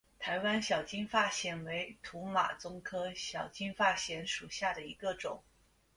[0.17, 5.43] 台湾小金发藓为土马鬃科小金发藓属下的一个种。